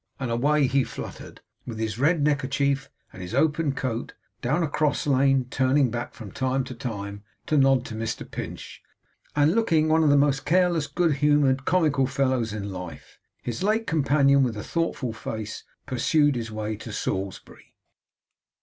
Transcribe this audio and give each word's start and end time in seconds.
And 0.19 0.31
away 0.31 0.65
he 0.65 0.83
fluttered, 0.83 1.41
with 1.67 1.77
his 1.77 1.99
red 1.99 2.23
neckerchief, 2.23 2.89
and 3.13 3.21
his 3.21 3.35
open 3.35 3.75
coat, 3.75 4.15
down 4.41 4.63
a 4.63 4.67
cross 4.67 5.05
lane; 5.05 5.45
turning 5.51 5.91
back 5.91 6.15
from 6.15 6.31
time 6.31 6.63
to 6.63 6.73
time 6.73 7.23
to 7.45 7.55
nod 7.55 7.85
to 7.85 7.93
Mr 7.93 8.23
Pinch, 8.25 8.81
and 9.35 9.53
looking 9.53 9.89
one 9.89 10.03
of 10.03 10.09
the 10.09 10.17
most 10.17 10.43
careless, 10.43 10.87
good 10.87 11.17
humoured 11.17 11.65
comical 11.65 12.07
fellows 12.07 12.51
in 12.51 12.71
life. 12.71 13.19
His 13.43 13.61
late 13.61 13.85
companion, 13.85 14.41
with 14.41 14.57
a 14.57 14.63
thoughtful 14.63 15.13
face 15.13 15.65
pursued 15.85 16.35
his 16.35 16.51
way 16.51 16.77
to 16.77 16.91
Salisbury. 16.91 17.75